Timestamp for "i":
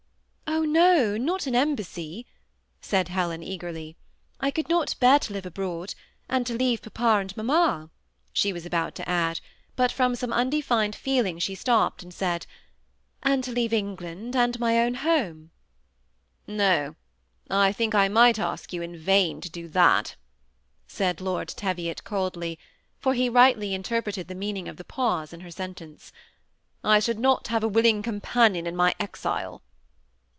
4.39-4.51, 17.55-17.71, 17.95-18.07, 26.89-26.99